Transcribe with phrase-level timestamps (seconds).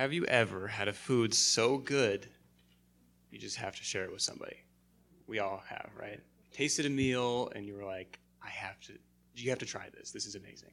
[0.00, 2.26] have you ever had a food so good
[3.30, 4.56] you just have to share it with somebody?
[5.26, 6.20] We all have, right?
[6.52, 8.94] Tasted a meal and you were like, I have to,
[9.34, 10.10] you have to try this.
[10.10, 10.70] This is amazing.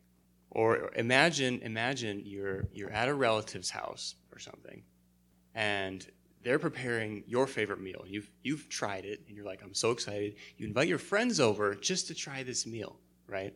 [0.52, 4.82] Or imagine, imagine you're you're at a relative's house or something,
[5.54, 6.08] and
[6.42, 8.06] they're preparing your favorite meal.
[8.08, 10.36] You've you've tried it and you're like, I'm so excited.
[10.56, 12.96] You invite your friends over just to try this meal,
[13.28, 13.54] right?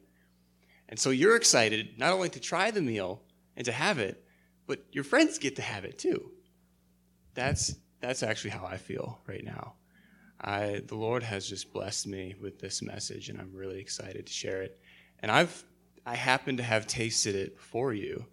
[0.90, 3.22] And so you're excited not only to try the meal
[3.56, 4.22] and to have it,
[4.68, 6.32] but your friends get to have it too.
[7.34, 9.74] That's that's actually how I feel right now.
[10.40, 14.34] I the Lord has just blessed me with this message and I'm really excited to
[14.34, 14.80] share it.
[15.20, 15.64] And I've
[16.06, 18.26] I happen to have tasted it for you,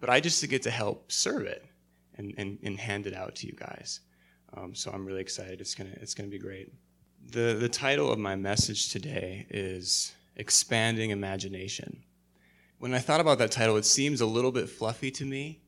[0.00, 1.64] but I just get to help serve it
[2.16, 4.00] and, and, and hand it out to you guys.
[4.56, 5.60] Um, so I'm really excited.
[5.60, 6.72] It's gonna it's gonna be great.
[7.30, 12.02] The the title of my message today is expanding imagination.
[12.78, 15.60] When I thought about that title, it seems a little bit fluffy to me,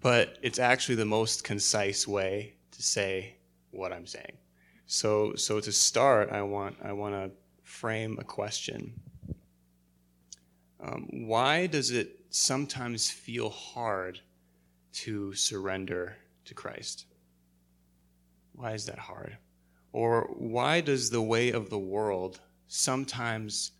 [0.00, 3.36] but it's actually the most concise way to say
[3.70, 4.36] what I'm saying.
[4.86, 7.30] So so to start, I want I want to
[7.62, 8.92] frame a question
[10.82, 14.20] um, why does it sometimes feel hard
[14.92, 16.16] to surrender
[16.46, 17.06] to Christ?
[18.52, 19.36] Why is that hard?
[19.92, 23.72] Or why does the way of the world sometimes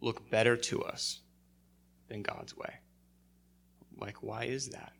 [0.00, 1.20] look better to us
[2.08, 2.74] than God's way?
[3.96, 4.92] Like, why is that?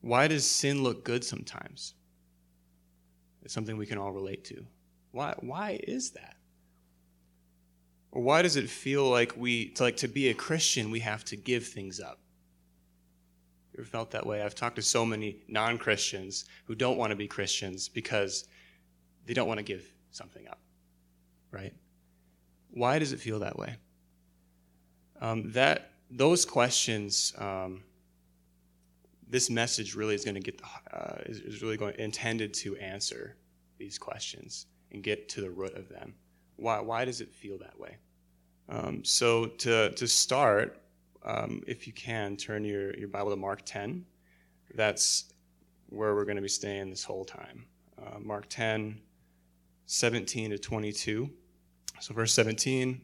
[0.00, 1.94] Why does sin look good sometimes?
[3.42, 4.64] It's something we can all relate to.
[5.12, 6.36] Why, why is that?
[8.12, 11.24] Or why does it feel like we, to like to be a Christian, we have
[11.26, 12.18] to give things up?
[13.72, 14.42] You ever felt that way?
[14.42, 18.46] I've talked to so many non Christians who don't want to be Christians because
[19.26, 20.58] they don't want to give something up,
[21.52, 21.72] right?
[22.72, 23.76] Why does it feel that way?
[25.20, 27.84] Um, that those questions, um,
[29.30, 30.60] this message really is going to get
[30.92, 33.36] uh, is, is really going intended to answer
[33.78, 36.14] these questions and get to the root of them.
[36.56, 37.96] Why, why does it feel that way?
[38.68, 40.80] Um, so to, to start,
[41.24, 44.04] um, if you can, turn your, your Bible to Mark 10.
[44.74, 45.32] That's
[45.88, 47.66] where we're going to be staying this whole time.
[47.98, 49.00] Uh, Mark 10,
[49.86, 51.30] 17 to 22.
[52.00, 53.02] So, verse 17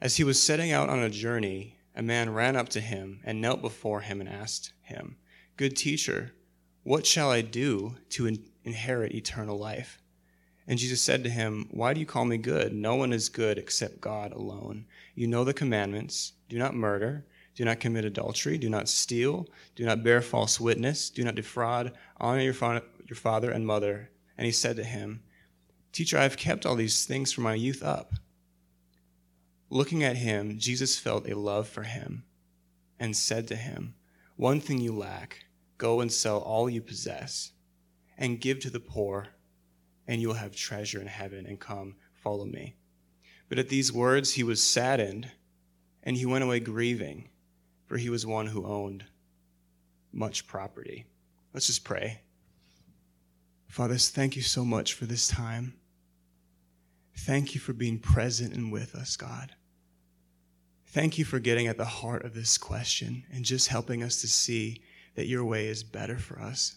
[0.00, 3.40] As he was setting out on a journey, a man ran up to him and
[3.40, 5.16] knelt before him and asked him,
[5.58, 6.34] Good teacher,
[6.84, 10.00] what shall I do to in- inherit eternal life?
[10.68, 12.72] And Jesus said to him, Why do you call me good?
[12.72, 14.86] No one is good except God alone.
[15.16, 17.26] You know the commandments do not murder,
[17.56, 21.90] do not commit adultery, do not steal, do not bear false witness, do not defraud,
[22.18, 24.10] honor your, fa- your father and mother.
[24.36, 25.24] And he said to him,
[25.90, 28.12] Teacher, I have kept all these things from my youth up.
[29.70, 32.22] Looking at him, Jesus felt a love for him
[33.00, 33.96] and said to him,
[34.36, 35.46] One thing you lack
[35.78, 37.52] go and sell all you possess
[38.18, 39.28] and give to the poor
[40.08, 42.74] and you will have treasure in heaven, and come, follow me.
[43.50, 45.30] But at these words he was saddened,
[46.02, 47.28] and he went away grieving,
[47.86, 49.04] for he was one who owned
[50.10, 51.06] much property.
[51.52, 52.22] Let's just pray.
[53.68, 55.74] Father, thank you so much for this time.
[57.14, 59.54] Thank you for being present and with us, God.
[60.86, 64.26] Thank you for getting at the heart of this question and just helping us to
[64.26, 64.80] see
[65.18, 66.76] that your way is better for us.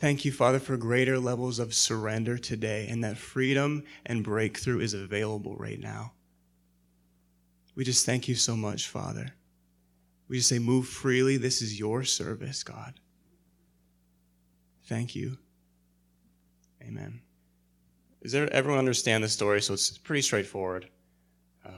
[0.00, 4.94] Thank you, Father, for greater levels of surrender today and that freedom and breakthrough is
[4.94, 6.10] available right now.
[7.76, 9.34] We just thank you so much, Father.
[10.26, 11.36] We just say, move freely.
[11.36, 12.98] This is your service, God.
[14.86, 15.38] Thank you.
[16.82, 17.20] Amen.
[18.24, 19.62] Does everyone understand the story?
[19.62, 20.88] So it's pretty straightforward.
[21.64, 21.70] Uh,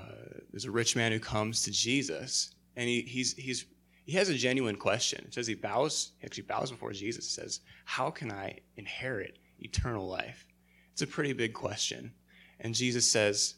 [0.51, 3.67] there's a rich man who comes to Jesus, and he, he's, he's
[4.05, 5.25] he has a genuine question.
[5.27, 10.09] It says he bows, he actually bows before Jesus, says, How can I inherit eternal
[10.09, 10.47] life?
[10.93, 12.13] It's a pretty big question.
[12.61, 13.55] And Jesus says,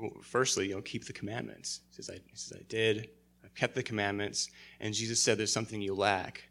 [0.00, 1.80] well, firstly, you know, keep the commandments.
[1.90, 3.10] He says, I, he says, I did.
[3.44, 4.48] I've kept the commandments.
[4.80, 6.48] And Jesus said, There's something you lack.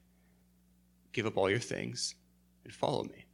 [1.11, 2.15] Give up all your things
[2.63, 3.25] and follow me.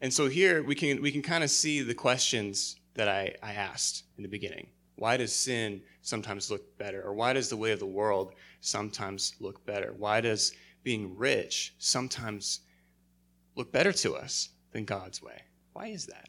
[0.00, 3.52] And so here we can we can kind of see the questions that I, I
[3.52, 4.68] asked in the beginning.
[5.00, 7.00] Why does sin sometimes look better?
[7.00, 9.94] Or why does the way of the world sometimes look better?
[9.96, 10.52] Why does
[10.82, 12.60] being rich sometimes
[13.56, 15.40] look better to us than God's way?
[15.72, 16.28] Why is that?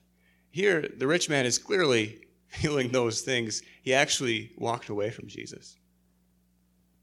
[0.51, 3.62] Here, the rich man is clearly feeling those things.
[3.81, 5.75] He actually walked away from Jesus.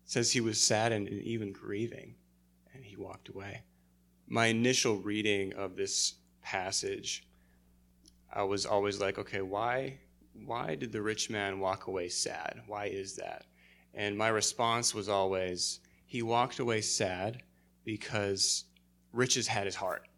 [0.07, 2.15] It says he was saddened and even grieving,
[2.73, 3.61] and he walked away.
[4.27, 7.29] My initial reading of this passage,
[8.33, 9.99] I was always like, okay, why
[10.47, 12.63] why did the rich man walk away sad?
[12.67, 13.47] Why is that?
[13.95, 17.43] And my response was always, he walked away sad
[17.85, 18.65] because
[19.13, 20.09] riches had his heart.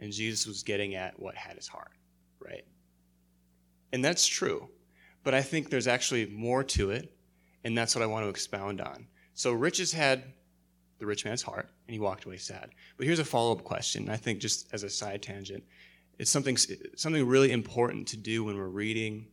[0.00, 1.92] And Jesus was getting at what had his heart,
[2.40, 2.64] right?
[3.92, 4.68] And that's true.
[5.22, 7.14] But I think there's actually more to it,
[7.62, 9.06] and that's what I want to expound on.
[9.34, 10.24] So riches had
[10.98, 12.70] the rich man's heart, and he walked away sad.
[12.96, 14.08] But here's a follow-up question.
[14.08, 15.62] I think just as a side tangent,
[16.22, 19.26] it's something something really important to do when we're reading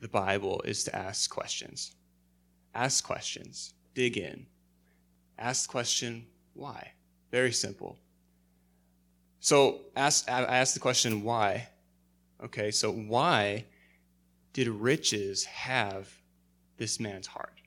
[0.00, 1.96] the Bible is to ask questions.
[2.72, 3.74] Ask questions.
[3.92, 4.46] Dig in.
[5.40, 6.92] Ask the question, why?
[7.32, 7.98] Very simple.
[9.40, 11.68] So ask, I asked the question, why?
[12.44, 13.64] Okay, so why
[14.52, 16.08] did riches have
[16.76, 17.60] this man's heart?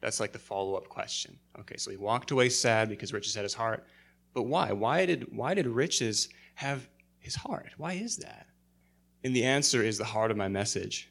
[0.00, 1.40] That's like the follow up question.
[1.58, 3.84] Okay, so he walked away sad because riches had his heart.
[4.32, 4.70] But why?
[4.70, 6.88] Why did, why did riches have
[7.26, 7.72] his heart?
[7.76, 8.46] Why is that?
[9.22, 11.10] And the answer is the heart of my message.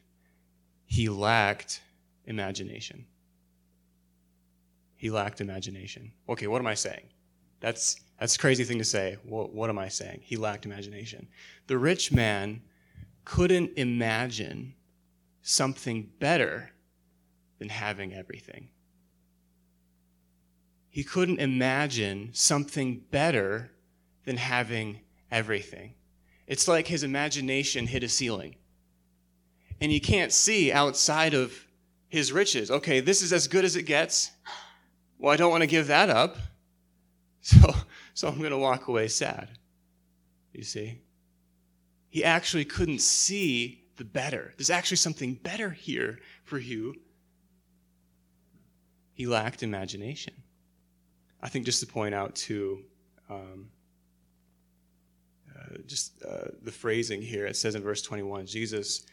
[0.86, 1.82] He lacked
[2.26, 3.06] imagination.
[4.96, 6.14] He lacked imagination.
[6.30, 7.10] Okay, what am I saying?
[7.60, 9.18] That's that's a crazy thing to say.
[9.24, 10.22] What, what am I saying?
[10.24, 11.28] He lacked imagination.
[11.68, 12.62] The rich man
[13.26, 14.74] couldn't imagine
[15.42, 16.72] something better
[17.60, 18.70] than having everything.
[20.90, 23.72] He couldn't imagine something better
[24.24, 25.96] than having everything.
[26.48, 28.56] It's like his imagination hit a ceiling.
[29.82, 31.66] And he can't see outside of
[32.08, 32.72] his riches.
[32.72, 34.32] Okay, this is as good as it gets.
[35.18, 36.38] Well, I don't want to give that up.
[37.48, 37.76] So,
[38.16, 39.50] so I'm going to walk away sad.
[40.52, 41.00] You see?
[42.10, 44.52] He actually couldn't see the better.
[44.58, 46.96] There's actually something better here for you.
[49.14, 50.34] He lacked imagination.
[51.40, 52.84] I think just to point out, too,
[53.30, 53.70] um,
[55.86, 59.06] just uh, the phrasing here, it says in verse 21 Jesus,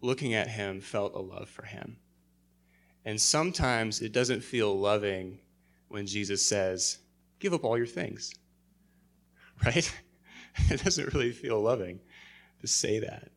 [0.00, 1.96] looking at him, felt a love for him.
[3.04, 5.40] And sometimes it doesn't feel loving
[5.88, 6.98] when Jesus says,
[7.38, 8.32] Give up all your things.
[9.64, 9.88] Right?
[10.68, 12.00] It doesn't really feel loving
[12.60, 13.30] to say that.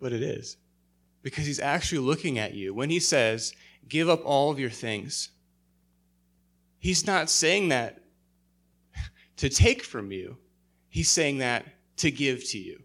[0.00, 0.56] But it is.
[1.22, 2.72] Because he's actually looking at you.
[2.72, 3.54] When he says,
[3.88, 5.30] Give up all of your things,
[6.78, 7.99] he's not saying that
[9.40, 10.38] to take from you,
[10.88, 11.66] he's saying that
[11.98, 12.80] to give to you.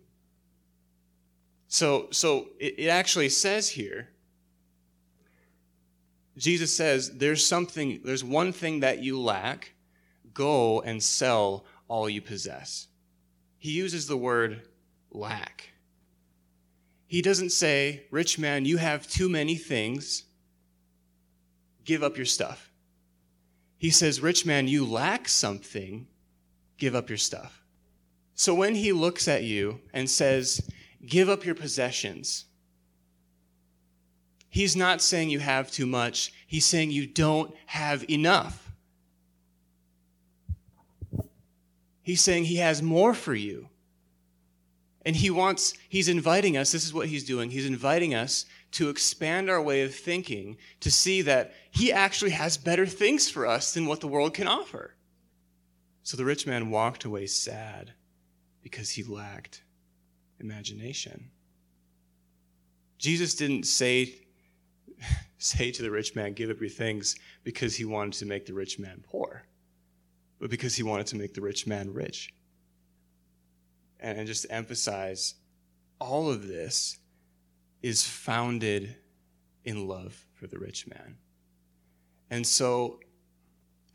[1.67, 4.09] So, so it, it actually says here
[6.37, 9.73] Jesus says, There's something, there's one thing that you lack.
[10.33, 12.87] Go and sell all you possess.
[13.57, 14.61] He uses the word
[15.11, 15.69] lack.
[17.07, 20.23] He doesn't say, Rich man, you have too many things.
[21.85, 22.69] Give up your stuff.
[23.77, 26.07] He says, Rich man, you lack something.
[26.77, 27.63] Give up your stuff.
[28.33, 30.67] So when he looks at you and says,
[31.05, 32.45] Give up your possessions,
[34.55, 38.71] He's not saying you have too much, he's saying you don't have enough.
[42.01, 43.67] He's saying he has more for you.
[45.05, 47.49] And he wants, he's inviting us, this is what he's doing.
[47.49, 52.55] He's inviting us to expand our way of thinking to see that he actually has
[52.55, 54.94] better things for us than what the world can offer.
[56.05, 57.91] So the rich man walked away sad
[58.61, 59.63] because he lacked
[60.39, 61.31] imagination.
[62.99, 64.13] Jesus didn't say
[65.39, 68.53] say to the rich man, Give up your things, because he wanted to make the
[68.53, 69.47] rich man poor,
[70.39, 72.31] but because he wanted to make the rich man rich.
[73.99, 75.33] And just emphasize,
[75.99, 76.99] all of this
[77.81, 78.95] is founded
[79.63, 81.17] in love for the rich man.
[82.29, 82.99] And so,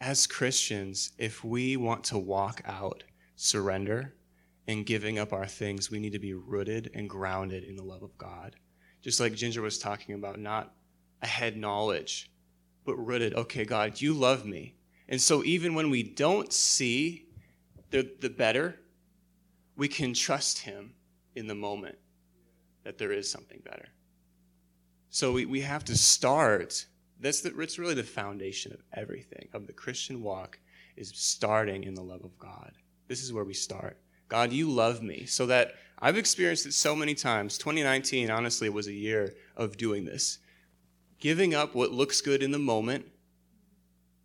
[0.01, 3.05] as Christians, if we want to walk out
[3.37, 4.15] surrender
[4.67, 8.03] and giving up our things, we need to be rooted and grounded in the love
[8.03, 8.57] of God.
[9.03, 10.75] Just like Ginger was talking about, not
[11.23, 12.31] a head knowledge,
[12.85, 14.75] but rooted, okay, God, you love me.
[15.09, 17.27] And so even when we don't see
[17.91, 18.81] the, the better,
[19.77, 20.95] we can trust Him
[21.35, 21.97] in the moment
[22.85, 23.89] that there is something better.
[25.11, 26.87] So we, we have to start.
[27.21, 30.59] That's the, it's really the foundation of everything, of the Christian walk,
[30.97, 32.73] is starting in the love of God.
[33.09, 33.99] This is where we start.
[34.29, 35.27] God, you love me.
[35.27, 37.59] So that I've experienced it so many times.
[37.59, 40.39] 2019, honestly, was a year of doing this
[41.21, 43.07] giving up what looks good in the moment,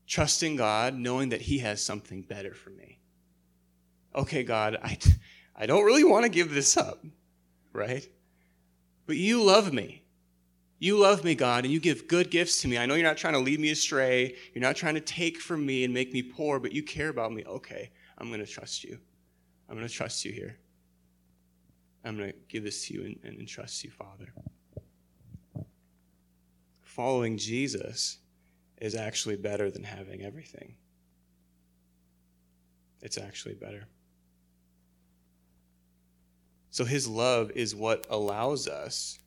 [0.08, 3.00] trusting God, knowing that He has something better for me.
[4.16, 4.98] Okay, God, I,
[5.56, 7.04] I don't really want to give this up,
[7.74, 8.08] right?
[9.06, 10.05] But you love me.
[10.78, 12.78] You love me, God, and you give good gifts to me.
[12.78, 14.36] I know you're not trying to lead me astray.
[14.54, 17.32] You're not trying to take from me and make me poor, but you care about
[17.32, 17.44] me.
[17.46, 19.00] Okay, I'm going to trust you.
[19.70, 20.58] I'm going to trust you here.
[22.04, 24.34] I'm going to give this to you and, and trust you, Father
[26.96, 28.20] following Jesus
[28.78, 30.76] is actually better than having everything.
[33.02, 33.86] It's actually better.
[36.70, 39.20] So his love is what allows us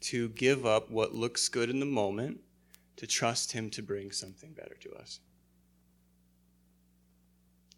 [0.00, 2.40] to give up what looks good in the moment
[2.96, 5.20] to trust him to bring something better to us.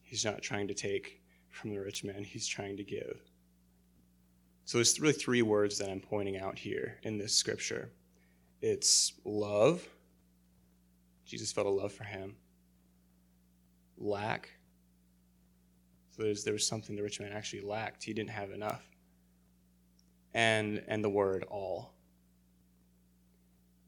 [0.02, 3.21] He's not trying to take from the rich man, he's trying to give.
[4.64, 7.91] So there's really three words that I'm pointing out here in this scripture.
[8.61, 9.87] It's love.
[11.26, 12.37] Jesus felt a love for him.
[13.99, 14.50] Lack.
[16.17, 18.05] So there was something the rich man actually lacked.
[18.05, 18.83] He didn't have enough
[20.35, 21.93] and, and the word all.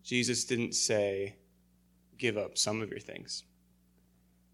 [0.04, 1.36] Jesus didn't say,
[2.18, 3.44] give up some of your things.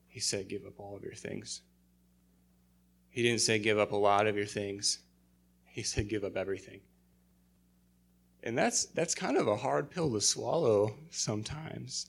[0.07, 1.63] He said, give up all of your things.
[3.11, 5.01] He didn't say, give up a lot of your things.
[5.65, 6.81] He said, give up everything.
[8.43, 12.07] And that's, that's kind of a hard pill to swallow sometimes,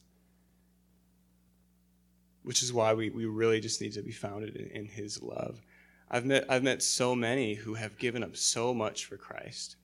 [2.44, 5.62] which is why we, we really just need to be founded in, in His love.
[6.10, 9.76] I've met, I've met so many who have given up so much for Christ.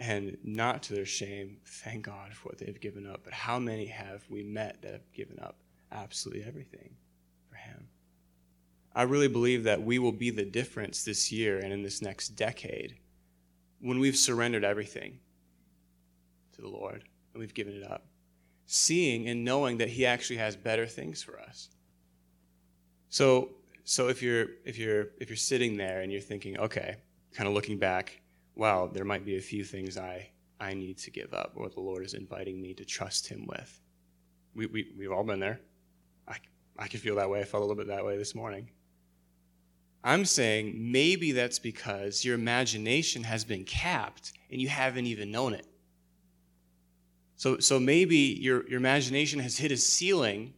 [0.00, 3.20] And not to their shame, thank God for what they've given up.
[3.24, 5.56] But how many have we met that have given up
[5.92, 6.96] absolutely everything
[7.48, 7.88] for Him?
[8.94, 12.30] I really believe that we will be the difference this year and in this next
[12.30, 12.96] decade
[13.80, 15.20] when we've surrendered everything
[16.54, 18.06] to the Lord and we've given it up.
[18.66, 21.68] Seeing and knowing that He actually has better things for us.
[23.08, 23.50] So
[23.84, 26.96] so if you're if you're if you're sitting there and you're thinking, okay,
[27.34, 28.20] kind of looking back,
[28.54, 30.30] wow, there might be a few things I
[30.60, 33.80] I need to give up, or the Lord is inviting me to trust Him with.
[34.54, 35.60] We we we've all been there.
[36.28, 36.36] I
[36.78, 37.40] I can feel that way.
[37.40, 38.70] I felt a little bit that way this morning.
[40.04, 45.54] I'm saying maybe that's because your imagination has been capped and you haven't even known
[45.54, 45.66] it.
[47.36, 50.52] So, so maybe your, your imagination has hit a ceiling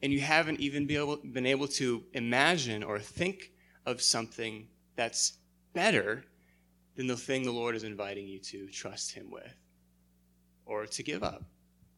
[0.00, 3.50] and you haven't even be able, been able to imagine or think
[3.84, 5.38] of something that's
[5.74, 6.24] better
[6.96, 9.56] than the thing the Lord is inviting you to trust Him with
[10.66, 11.42] or to give up.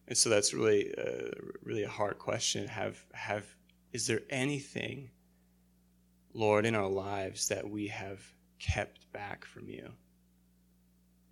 [0.09, 1.31] And so that's really, uh,
[1.63, 2.67] really a hard question.
[2.69, 3.45] Have, have,
[3.93, 5.11] is there anything,
[6.33, 8.21] Lord, in our lives that we have
[8.59, 9.91] kept back from you?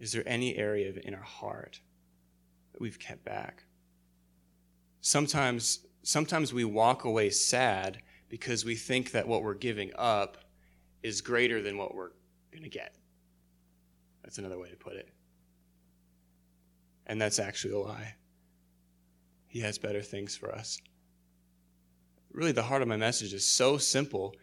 [0.01, 1.81] Is there any area of, in our heart
[2.73, 3.65] that we've kept back?
[5.01, 10.37] Sometimes sometimes we walk away sad because we think that what we're giving up
[11.03, 12.11] is greater than what we're
[12.53, 12.95] going to get.
[14.25, 15.09] That's another way to put it.
[17.07, 18.15] And that's actually a lie.
[19.47, 20.81] He has better things for us.
[22.33, 24.35] Really, the heart of my message is so simple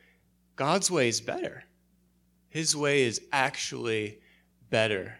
[0.56, 1.64] God's way is better.
[2.50, 4.20] His way is actually
[4.70, 5.18] better.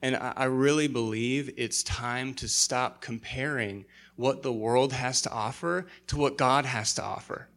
[0.00, 3.84] And I really believe it's time to stop comparing
[4.16, 7.48] what the world has to offer to what God has to offer.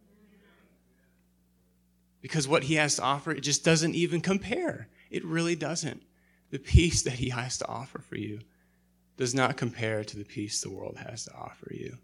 [2.22, 4.90] Because what he has to offer, it just doesn't even compare.
[5.16, 6.04] It really doesn't.
[6.52, 8.42] The peace that he has to offer for you
[9.16, 11.98] does not compare to the peace the world has to offer you.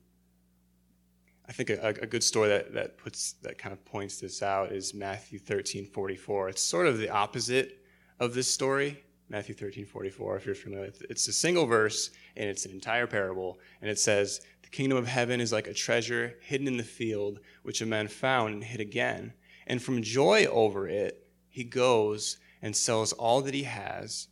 [1.46, 4.72] I think a, a, good story that, that puts that kind of points this out
[4.72, 6.48] is Matthew 13, 44.
[6.48, 7.84] It's sort of the opposite
[8.22, 9.04] of this story.
[9.28, 11.12] Matthew 13, 44, if you're familiar with it.
[11.12, 13.60] It's a single verse and it's an entire parable.
[13.82, 17.42] And it says, The kingdom of heaven is like a treasure hidden in the field,
[17.64, 19.34] which a man found and hid again.
[19.68, 24.28] And from joy over it, he goes and sells all that he has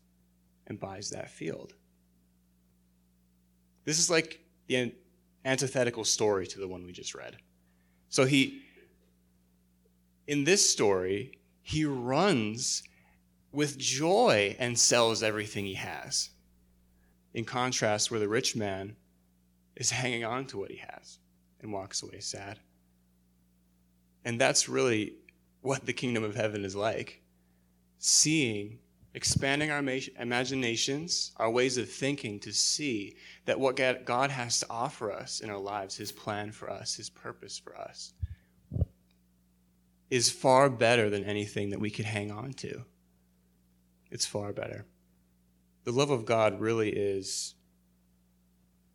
[0.68, 1.74] and buys that field.
[3.86, 4.94] This is like the
[5.46, 7.38] antithetical story to the one we just read.
[8.10, 8.62] So he,
[10.28, 12.84] in this story, he runs
[13.52, 16.30] with joy and sells everything he has.
[17.34, 18.96] In contrast, where the rich man
[19.76, 21.20] is hanging on to what he has
[21.62, 22.60] and walks away sad.
[24.26, 25.14] And that's really
[25.62, 27.22] what the kingdom of heaven is like
[28.00, 28.80] seeing,
[29.14, 29.84] expanding our
[30.20, 33.16] imaginations, our ways of thinking to see
[33.46, 33.76] that what
[34.06, 37.78] God has to offer us in our lives, his plan for us, his purpose for
[37.78, 38.14] us,
[40.10, 42.84] is far better than anything that we could hang on to.
[44.10, 44.86] It's far better.
[45.84, 47.54] The love of God really is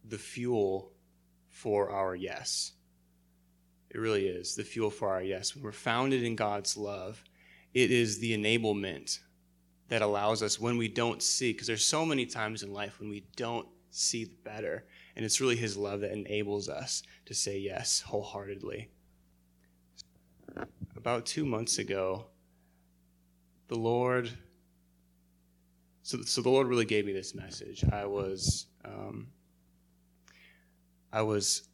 [0.04, 0.92] the fuel
[1.50, 2.72] for our yes.
[3.90, 5.54] It really is the fuel for our yes.
[5.54, 7.22] When we're founded in God's love,
[7.74, 9.18] it is the enablement
[9.88, 13.10] that allows us when we don't see, because there's so many times in life when
[13.10, 14.86] we don't see the better.
[15.16, 18.90] And it's really His love that enables us to say yes wholeheartedly.
[20.96, 22.26] About two months ago,
[23.68, 24.30] the Lord
[26.04, 27.82] so, so the Lord really gave me this message.
[27.90, 29.28] I was, um,
[31.10, 31.66] I was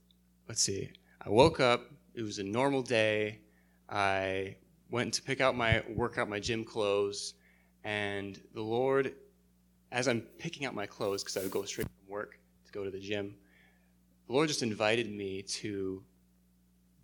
[0.47, 0.91] let's see.
[1.21, 1.83] I woke up.
[2.15, 3.41] It was a normal day.
[3.89, 4.55] I
[4.91, 7.35] went to pick out my workout, my gym clothes,
[7.85, 9.15] and the Lord,
[9.93, 12.85] as I'm picking out my clothes, because I would go straight from work to go
[12.85, 13.35] to the gym,
[14.27, 16.03] the Lord just invited me to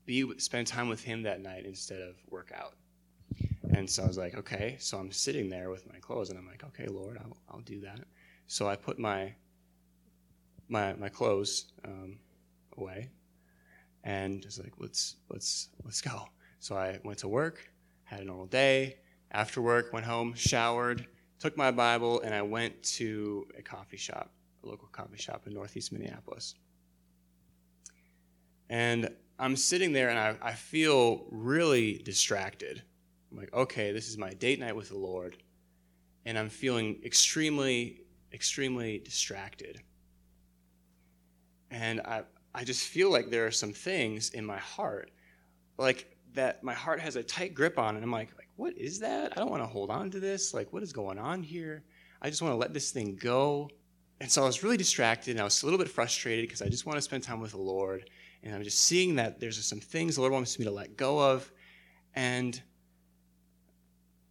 [0.04, 2.74] be spend time with Him that night instead of work out.
[3.74, 4.76] And so I was like, okay.
[4.78, 7.80] So I'm sitting there with my clothes, and I'm like, okay, Lord, I'll, I'll do
[7.80, 8.00] that.
[8.46, 9.34] So I put my
[10.68, 12.18] my my clothes um,
[12.76, 13.10] away,
[14.04, 16.28] and just like let's let's let's go.
[16.60, 17.68] So I went to work,
[18.06, 18.96] had a normal day.
[19.32, 21.06] After work, went home, showered,
[21.38, 24.30] took my Bible, and I went to a coffee shop,
[24.64, 26.54] a local coffee shop in Northeast Minneapolis.
[28.70, 32.82] And I'm sitting there, and I, I feel really distracted.
[33.30, 35.36] I'm like, okay, this is my date night with the Lord,
[36.24, 39.82] and I'm feeling extremely, extremely distracted.
[41.72, 42.22] And I,
[42.54, 45.10] I just feel like there are some things in my heart,
[45.76, 49.00] like that my heart has a tight grip on, and I'm like, like, what is
[49.00, 49.32] that?
[49.32, 50.54] I don't want to hold on to this.
[50.54, 51.82] Like, what is going on here?
[52.22, 53.68] I just want to let this thing go.
[54.20, 56.68] And so I was really distracted, and I was a little bit frustrated because I
[56.68, 58.08] just want to spend time with the Lord.
[58.42, 61.18] And I'm just seeing that there's some things the Lord wants me to let go
[61.18, 61.50] of.
[62.14, 62.60] And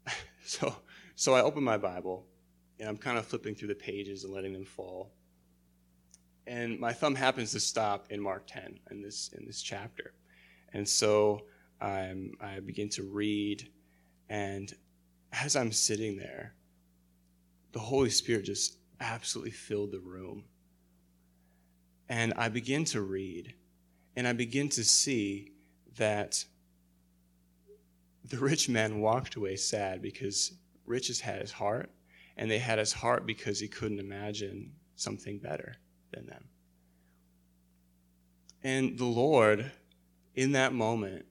[0.46, 0.76] so,
[1.16, 2.26] so I open my Bible,
[2.80, 5.12] and I'm kind of flipping through the pages and letting them fall.
[6.48, 10.14] And my thumb happens to stop in Mark 10 in this in this chapter,
[10.74, 11.42] and so
[11.82, 13.70] I'm, I begin to read,
[14.30, 14.74] and
[15.32, 16.54] as I'm sitting there,
[17.74, 20.46] the Holy Spirit just absolutely filled the room.
[22.08, 23.54] And I begin to read,
[24.16, 25.52] and I begin to see
[25.98, 26.46] that
[28.24, 30.54] the rich man walked away sad because
[30.86, 31.92] riches had his heart,
[32.38, 35.76] and they had his heart because he couldn't imagine something better
[36.12, 36.46] than them.
[38.64, 39.72] And the Lord,
[40.34, 41.26] in that moment,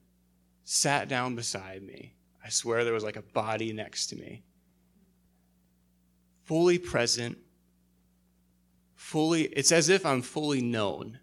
[0.65, 2.15] sat down beside me.
[2.43, 4.43] I swear there was like a body next to me.
[6.43, 7.37] Fully present,
[8.95, 11.19] fully, it's as if I'm fully known.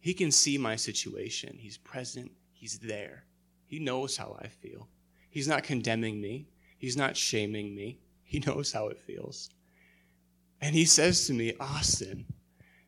[0.00, 1.56] He can see my situation.
[1.58, 3.24] He's present, He's there.
[3.66, 4.88] He knows how I feel.
[5.28, 6.46] He's not condemning me,
[6.78, 7.98] He's not shaming me.
[8.22, 9.50] He knows how it feels.
[10.60, 12.26] And He says to me, Austin,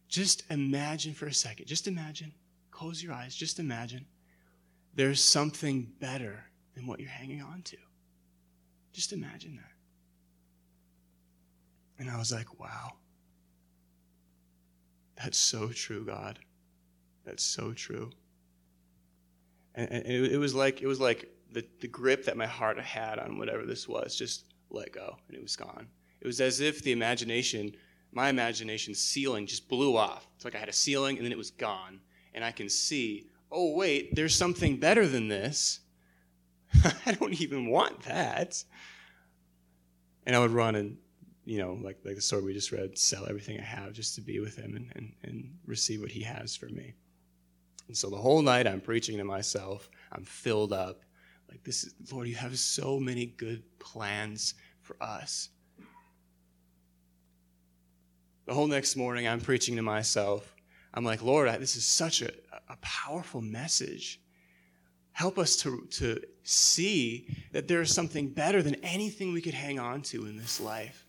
[0.09, 2.33] just imagine for a second, just imagine,
[2.71, 4.07] close your eyes, just imagine
[4.97, 7.77] there's something better than what you're hanging on to.
[8.93, 9.73] Just imagine that.
[11.99, 12.95] And I was like, wow.
[15.23, 16.39] That's so true, God.
[17.25, 18.11] That's so true.
[19.75, 22.79] And, and it, it, was like it was like the, the grip that my heart
[22.79, 25.87] had on whatever this was just let go and it was gone.
[26.21, 27.75] It was as if the imagination,
[28.13, 30.27] my imagination ceiling just blew off.
[30.37, 32.01] It's like I had a ceiling and then it was gone.
[32.35, 35.81] And I can see, oh wait, there's something better than this.
[37.07, 38.63] I don't even want that.
[40.27, 40.99] And I would run and
[41.47, 44.21] you know, like, like the story we just read, sell everything I have just to
[44.21, 46.95] be with him and, and, and receive what he has for me.
[47.87, 49.89] And so the whole night I'm preaching to myself.
[50.11, 51.03] I'm filled up.
[51.49, 55.51] Like, this is, Lord, you have so many good plans for us.
[58.47, 60.53] The whole next morning I'm preaching to myself.
[60.95, 62.33] I'm like, Lord, I, this is such a,
[62.69, 64.21] a powerful message.
[65.13, 69.79] Help us to, to see that there is something better than anything we could hang
[69.79, 71.07] on to in this life.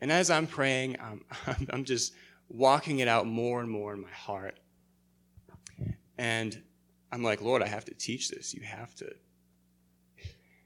[0.00, 0.96] And as I'm praying,
[1.46, 2.14] I'm, I'm just
[2.48, 4.58] walking it out more and more in my heart.
[6.18, 6.60] And
[7.12, 8.52] I'm like, Lord, I have to teach this.
[8.52, 9.10] You have to,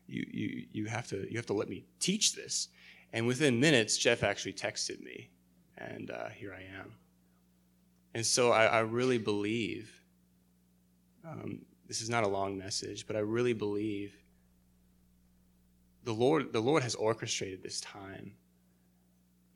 [0.06, 2.68] you, you, you have to, you have to let me teach this.
[3.12, 5.30] And within minutes, Jeff actually texted me,
[5.78, 6.94] and uh, here I am.
[8.14, 10.00] And so I, I really believe,
[11.27, 14.16] um, this is not a long message, but I really believe
[16.05, 18.33] the Lord, the Lord has orchestrated this time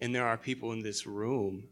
[0.01, 1.69] and there are people in this room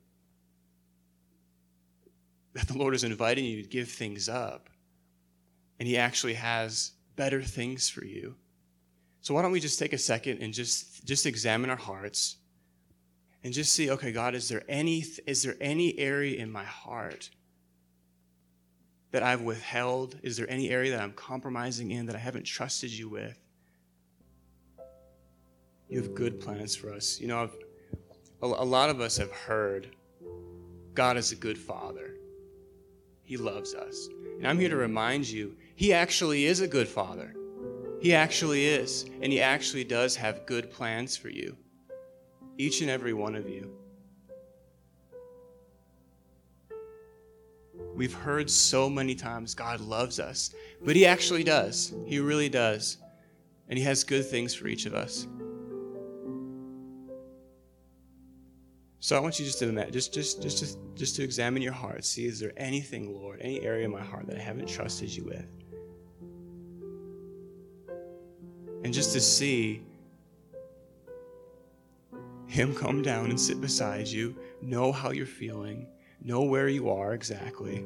[2.54, 4.68] that the Lord is inviting you to give things up.
[5.78, 8.34] And He actually has better things for you.
[9.20, 12.36] So why don't we just take a second and just, just examine our hearts
[13.46, 17.30] and just see, okay, God, is there any is there any area in my heart
[19.12, 20.18] that I've withheld?
[20.24, 23.38] Is there any area that I'm compromising in that I haven't trusted you with?
[25.88, 27.20] You have good plans for us.
[27.20, 27.56] You know, I've
[28.42, 29.94] a lot of us have heard
[30.94, 32.16] God is a good father.
[33.22, 34.08] He loves us.
[34.38, 37.32] And I'm here to remind you, He actually is a good father.
[38.00, 39.04] He actually is.
[39.22, 41.56] And He actually does have good plans for you,
[42.58, 43.70] each and every one of you.
[47.94, 51.94] We've heard so many times God loves us, but He actually does.
[52.04, 52.98] He really does.
[53.68, 55.26] And He has good things for each of us.
[59.00, 62.04] So I want you just to just just just just, just to examine your heart.
[62.04, 65.24] See, is there anything, Lord, any area of my heart that I haven't trusted you
[65.24, 65.46] with?
[68.84, 69.82] And just to see
[72.46, 75.86] him come down and sit beside you, know how you're feeling,
[76.22, 77.84] know where you are exactly.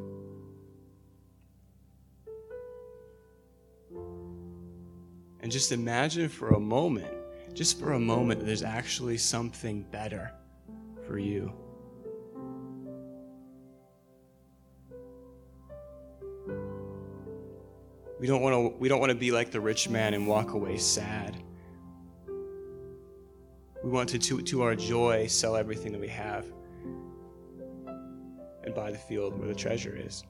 [5.41, 7.13] And just imagine for a moment,
[7.55, 10.33] just for a moment, there's actually something better
[11.07, 11.53] for you.
[18.21, 20.53] We don't want to we don't want to be like the rich man and walk
[20.53, 21.43] away sad.
[23.83, 26.47] We want to, to, to our joy, sell everything that we have
[28.63, 30.25] and buy the field where the treasure is.